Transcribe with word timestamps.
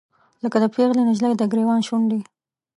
لکه 0.43 0.57
د 0.59 0.65
پیغلې 0.75 1.01
نجلۍ، 1.09 1.31
دګریوان 1.35 1.79
شونډې 1.87 2.19